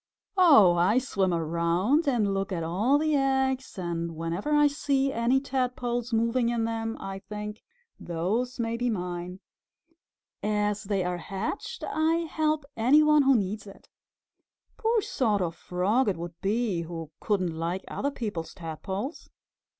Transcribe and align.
"Oh, 0.35 0.77
I 0.77 0.97
swim 0.97 1.31
around 1.31 2.07
and 2.07 2.33
look 2.33 2.51
at 2.51 2.63
all 2.63 2.97
the 2.97 3.13
eggs, 3.15 3.77
and 3.77 4.15
whenever 4.15 4.51
I 4.51 4.65
see 4.65 5.13
any 5.13 5.39
Tadpoles 5.39 6.11
moving 6.11 6.49
in 6.49 6.63
them 6.63 6.97
I 6.99 7.19
think, 7.19 7.61
'Those 7.99 8.59
may 8.59 8.77
be 8.77 8.89
mine!' 8.89 9.41
As 10.41 10.85
they 10.85 11.03
are 11.03 11.17
hatched 11.19 11.83
I 11.87 12.27
help 12.27 12.65
any 12.75 13.03
one 13.03 13.21
who 13.21 13.35
needs 13.35 13.67
it. 13.67 13.89
Poor 14.75 15.01
sort 15.03 15.43
of 15.43 15.53
Frog 15.55 16.09
it 16.09 16.17
would 16.17 16.33
be 16.41 16.81
who 16.81 17.11
couldn't 17.19 17.53
like 17.55 17.83
other 17.87 18.09
people's 18.09 18.55
Tadpoles!" 18.55 19.29